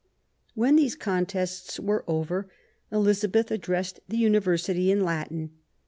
[0.55, 2.49] When these contests were over
[2.91, 5.51] Elizabeth ad dressed the University in Latin.